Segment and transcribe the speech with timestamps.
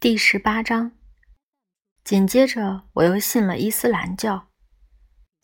[0.00, 0.92] 第十八章，
[2.04, 4.48] 紧接着我又信了伊斯兰教。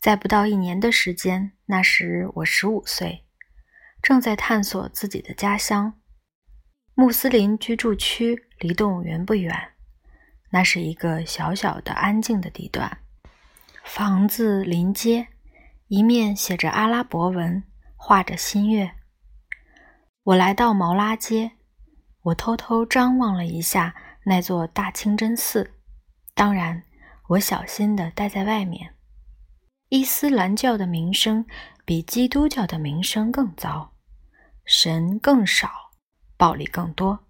[0.01, 3.27] 在不到一年的时间，那时我十五岁，
[4.01, 6.01] 正在探索自己的家乡。
[6.95, 9.73] 穆斯林居住区离动物园不远，
[10.49, 12.97] 那是一个小小的、安静的地段，
[13.83, 15.27] 房子临街，
[15.87, 17.63] 一面写着阿拉伯文，
[17.95, 18.95] 画着新月。
[20.23, 21.51] 我来到毛拉街，
[22.23, 23.93] 我偷偷张望了一下。
[24.29, 25.71] 那座大清真寺，
[26.33, 26.83] 当然，
[27.29, 28.93] 我小心地待在外面。
[29.87, 31.45] 伊斯兰教的名声
[31.85, 33.93] 比基督教的名声更糟，
[34.65, 35.69] 神更少，
[36.35, 37.25] 暴力更多，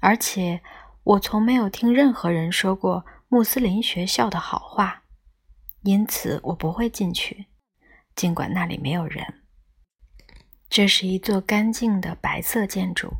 [0.00, 0.60] 而且
[1.02, 5.04] 我从没有听任何人说过穆斯林学校的好话，
[5.80, 7.46] 因此我不会进去，
[8.14, 9.40] 尽管那里没有人。
[10.68, 13.14] 这是一座干净的白色建筑，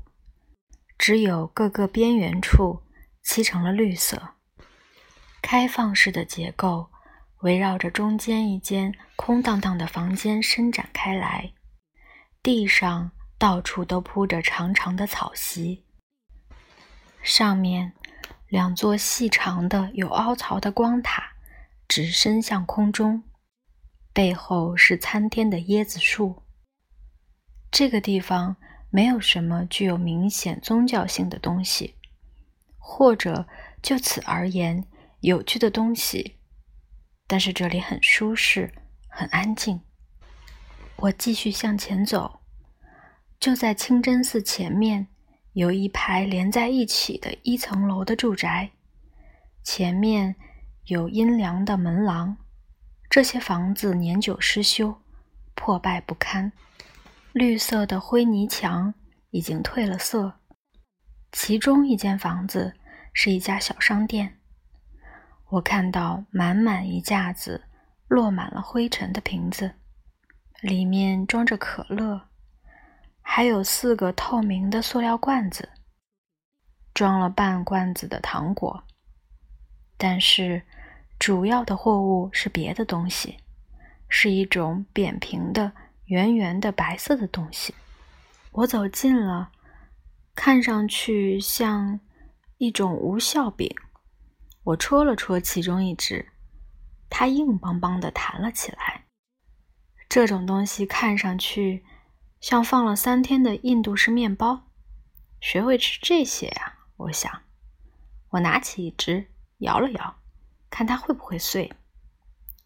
[0.98, 2.82] 只有各个边缘处。
[3.22, 4.34] 漆成了绿色，
[5.42, 6.90] 开放式的结构
[7.40, 11.52] 围绕着中间一间空荡荡的房间伸展开来，
[12.42, 15.84] 地上到处都铺着长长的草席，
[17.22, 17.92] 上面
[18.48, 21.32] 两座细长的有凹槽的光塔
[21.86, 23.22] 直伸向空中，
[24.12, 26.42] 背后是参天的椰子树。
[27.70, 28.56] 这个地方
[28.90, 31.97] 没有什么具有明显宗教性的东西。
[32.90, 33.46] 或者
[33.82, 34.82] 就此而言，
[35.20, 36.38] 有趣的东西，
[37.26, 38.72] 但是这里很舒适，
[39.08, 39.82] 很安静。
[40.96, 42.40] 我继续向前走，
[43.38, 45.06] 就在清真寺前面
[45.52, 48.70] 有一排连在一起的一层楼的住宅，
[49.62, 50.34] 前面
[50.86, 52.38] 有阴凉的门廊。
[53.10, 55.02] 这些房子年久失修，
[55.54, 56.50] 破败不堪，
[57.32, 58.94] 绿色的灰泥墙
[59.30, 60.40] 已经褪了色。
[61.30, 62.74] 其中一间房子
[63.12, 64.38] 是一家小商店，
[65.50, 67.64] 我看到满满一架子
[68.06, 69.74] 落满了灰尘的瓶子，
[70.60, 72.28] 里面装着可乐，
[73.20, 75.68] 还有四个透明的塑料罐子，
[76.94, 78.82] 装了半罐子的糖果。
[79.98, 80.62] 但是
[81.18, 83.36] 主要的货物是别的东西，
[84.08, 85.72] 是一种扁平的、
[86.06, 87.74] 圆圆的白色的东西。
[88.52, 89.52] 我走近了。
[90.40, 91.98] 看上去像
[92.58, 93.74] 一种无效饼，
[94.62, 96.30] 我戳了戳其中一只，
[97.10, 99.06] 它硬邦邦的弹了起来。
[100.08, 101.84] 这种东西看上去
[102.40, 104.68] 像放了三天的印度式面包，
[105.40, 106.78] 谁会吃这些呀？
[106.98, 107.42] 我想。
[108.28, 110.20] 我拿起一只，摇了摇，
[110.70, 111.72] 看它会不会碎。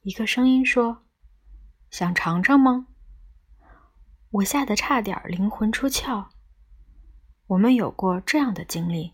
[0.03, 1.07] 一个声音说
[1.91, 2.89] ：“想尝尝吗？”
[4.29, 6.29] 我吓得差点灵魂出窍。
[7.53, 9.13] 我们有过这样的经历：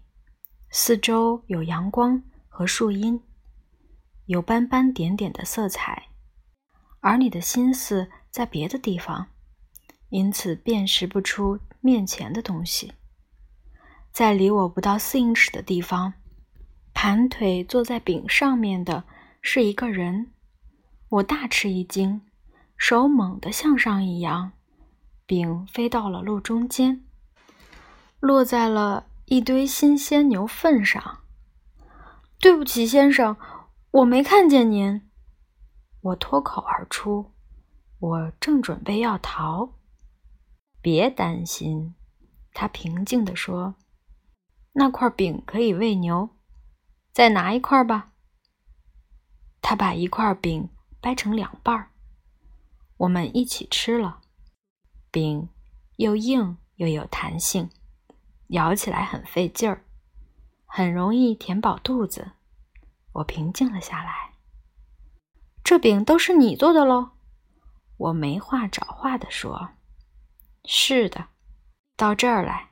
[0.71, 3.21] 四周有阳光和树荫，
[4.27, 6.11] 有斑斑点点的色彩，
[7.01, 9.27] 而你的心思在别的地方，
[10.11, 12.93] 因此辨识不出面前的东西。
[14.13, 16.13] 在离我不到四英尺的地方，
[16.95, 19.03] 盘腿坐在饼上面的
[19.43, 20.31] 是一个人。
[21.09, 22.21] 我大吃一惊，
[22.77, 24.53] 手猛地向上一扬，
[25.27, 27.05] 饼飞到了路中间。
[28.21, 31.21] 落在了一堆新鲜牛粪上。
[32.41, 33.37] 对不起，先生，
[33.91, 35.09] 我没看见您。
[36.01, 37.33] 我脱口而出。
[38.01, 39.75] 我正准备要逃。
[40.81, 41.97] 别担心，
[42.53, 43.75] 他平静地说
[44.75, 46.31] ：“那块饼可以喂牛，
[47.13, 48.13] 再拿一块吧。”
[49.61, 50.71] 他把一块饼
[51.01, 51.91] 掰成两半儿，
[52.99, 54.21] 我们一起吃了。
[55.11, 55.49] 饼
[55.97, 57.69] 又硬又有弹性。
[58.49, 59.85] 咬起来很费劲儿，
[60.67, 62.33] 很容易填饱肚子。
[63.13, 64.35] 我平静了下来。
[65.65, 67.11] 这饼都是你做的喽？
[67.97, 69.71] 我没话找话的说
[70.65, 71.29] ：“是的，
[71.97, 72.71] 到这儿来，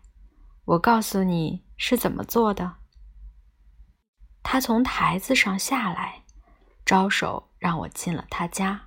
[0.65, 2.77] 我告诉你是怎么做的。”
[4.43, 6.23] 他从台子上下来，
[6.85, 8.87] 招手让我进了他家。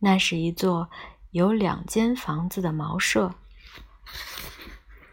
[0.00, 0.90] 那是一座
[1.30, 3.34] 有两间房子的茅舍。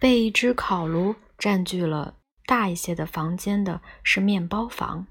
[0.01, 2.15] 被一只烤炉占据了
[2.48, 5.06] 大一些的房间的是面包房，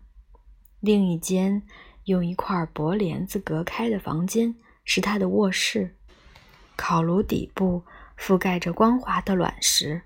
[0.80, 1.62] 另一间
[2.06, 4.52] 用一块薄帘子隔开的房间
[4.84, 5.96] 是他的卧室。
[6.74, 7.84] 烤炉底部
[8.18, 10.02] 覆盖着光滑的卵石，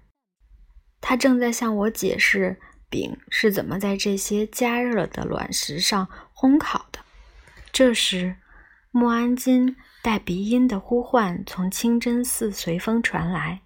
[1.00, 2.60] 他正在向我解释
[2.90, 6.06] 饼是怎么在这些加热了的卵石上
[6.36, 6.98] 烘烤的。
[7.72, 8.36] 这时，
[8.90, 13.62] 穆安金带鼻音的呼唤从清真寺随风传来。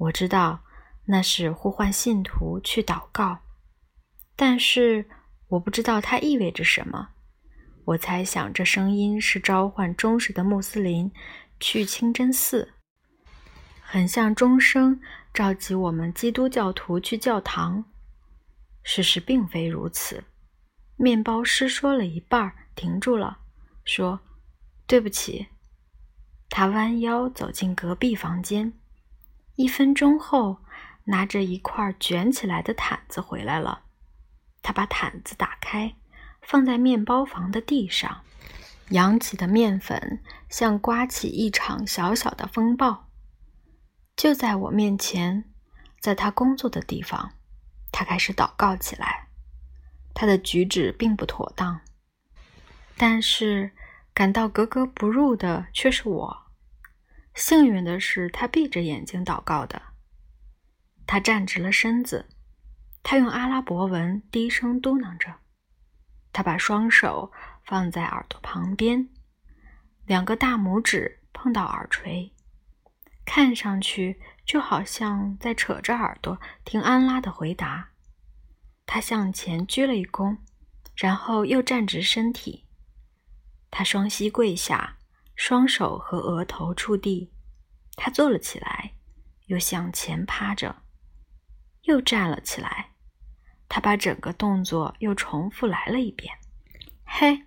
[0.00, 0.64] 我知道
[1.06, 3.40] 那是呼唤信徒去祷告。
[4.34, 5.08] 但是
[5.48, 7.10] 我不知道它意味着什么。
[7.84, 11.12] 我猜想这声音是召唤忠实的穆斯林
[11.58, 12.72] 去清真寺，
[13.80, 15.00] 很像钟声
[15.34, 17.84] 召集我们基督教徒去教堂。
[18.82, 20.24] 事实并非如此。
[20.96, 23.40] 面包师说了一半，停住了，
[23.84, 24.20] 说
[24.86, 25.48] ：“对不起。”
[26.48, 28.72] 他弯腰走进隔壁房间，
[29.56, 30.58] 一分钟后，
[31.04, 33.82] 拿着一块卷起来的毯子回来了。
[34.62, 35.94] 他把毯子打开，
[36.42, 38.22] 放在面包房的地上，
[38.90, 43.08] 扬起的面粉像刮起一场小小的风暴。
[44.16, 45.44] 就在我面前，
[45.98, 47.32] 在他工作的地方，
[47.90, 49.28] 他开始祷告起来。
[50.12, 51.80] 他的举止并不妥当，
[52.96, 53.72] 但是
[54.12, 56.49] 感到格格不入的却是我。
[57.40, 59.80] 幸运的是，他闭着眼睛祷告的。
[61.06, 62.28] 他站直了身子，
[63.02, 65.36] 他用阿拉伯文低声嘟囔着。
[66.34, 67.32] 他把双手
[67.64, 69.08] 放在耳朵旁边，
[70.04, 72.30] 两个大拇指碰到耳垂，
[73.24, 77.92] 看上去就好像在扯着耳朵听安拉的回答。
[78.84, 80.36] 他向前鞠了一躬，
[80.94, 82.66] 然后又站直身体。
[83.70, 84.98] 他双膝跪下，
[85.42, 87.32] 双手和额头触地。
[87.96, 88.92] 他坐了起来，
[89.46, 90.82] 又向前趴着，
[91.84, 92.90] 又站了起来。
[93.66, 96.30] 他把整个动作又重复来了一遍。
[97.06, 97.46] 嘿，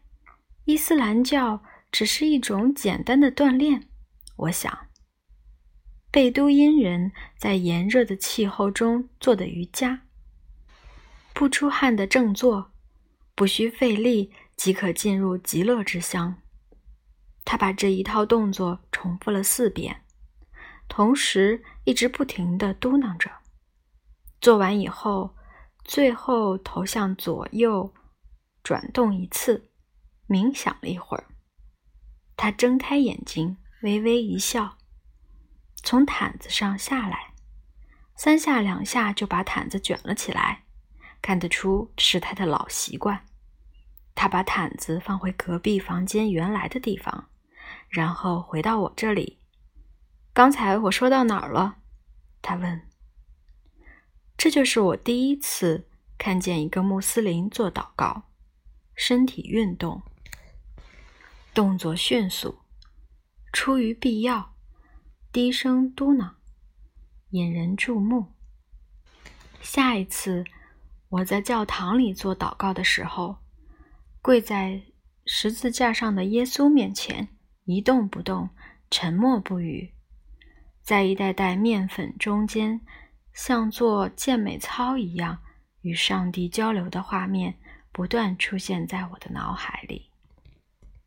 [0.65, 3.87] 伊斯兰教只是一种简单的锻炼，
[4.37, 4.87] 我想。
[6.09, 10.01] 贝都因人在炎热的气候中做的瑜伽。
[11.31, 12.71] 不出汗的正坐，
[13.35, 16.39] 不需费力即可进入极乐之乡。
[17.45, 20.03] 他把这一套动作重复了四遍，
[20.87, 23.31] 同时一直不停地嘟囔着。
[24.41, 25.35] 做完以后，
[25.83, 27.93] 最后头向左右
[28.63, 29.69] 转动一次，
[30.27, 31.25] 冥想了一会儿。
[32.35, 34.77] 他睁开眼睛，微微一笑，
[35.83, 37.33] 从毯子上下来，
[38.15, 40.63] 三下两下就把毯子卷了起来。
[41.21, 43.25] 看得出是他的老习惯。
[44.13, 47.29] 他把毯子放回隔壁房间原来的地方，
[47.93, 49.37] 然后回到我这里。
[50.33, 51.77] 刚才我说到哪儿了？
[52.41, 52.81] 他问。
[54.35, 55.87] 这就是我第一次
[56.17, 58.23] 看见一个穆斯林做祷告，
[58.95, 60.01] 身体运动，
[61.53, 62.57] 动作迅速，
[63.51, 64.55] 出于必要，
[65.31, 66.31] 低声嘟囔，
[67.29, 68.33] 引人注目。
[69.61, 70.43] 下一次。
[71.09, 73.37] 我在教堂里做祷告的时候，
[74.19, 74.81] 跪在
[75.27, 77.29] 十字架上的耶稣面前，
[77.65, 78.49] 一动不动，
[78.89, 79.93] 沉默不语。
[80.81, 82.81] 在一袋袋面粉中间，
[83.33, 85.39] 像做健美操一样
[85.81, 87.55] 与上帝交流的画面，
[87.91, 90.09] 不断出现在我的脑海里。